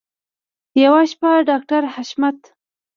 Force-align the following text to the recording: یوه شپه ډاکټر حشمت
یوه 0.83 1.01
شپه 1.11 1.31
ډاکټر 1.49 1.81
حشمت 1.93 2.39